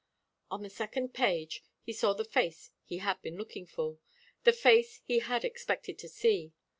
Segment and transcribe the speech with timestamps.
[0.49, 3.99] On the second page he saw the face he had been looking for,
[4.45, 6.53] the face he had expected to see.